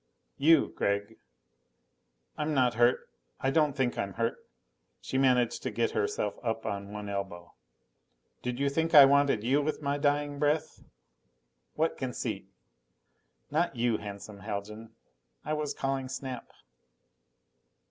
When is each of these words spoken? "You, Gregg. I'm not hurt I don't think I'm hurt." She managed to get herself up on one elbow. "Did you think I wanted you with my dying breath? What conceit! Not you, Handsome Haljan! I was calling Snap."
"You, 0.39 0.69
Gregg. 0.75 1.17
I'm 2.35 2.55
not 2.55 2.73
hurt 2.73 3.07
I 3.39 3.51
don't 3.51 3.73
think 3.73 3.99
I'm 3.99 4.13
hurt." 4.13 4.49
She 4.99 5.19
managed 5.19 5.61
to 5.61 5.69
get 5.69 5.91
herself 5.91 6.39
up 6.41 6.65
on 6.65 6.91
one 6.91 7.07
elbow. 7.07 7.53
"Did 8.41 8.59
you 8.59 8.67
think 8.67 8.95
I 8.95 9.05
wanted 9.05 9.43
you 9.43 9.61
with 9.61 9.83
my 9.83 9.99
dying 9.99 10.39
breath? 10.39 10.81
What 11.75 11.99
conceit! 11.99 12.49
Not 13.51 13.75
you, 13.75 13.97
Handsome 13.97 14.39
Haljan! 14.39 14.95
I 15.45 15.53
was 15.53 15.71
calling 15.75 16.09
Snap." 16.09 16.49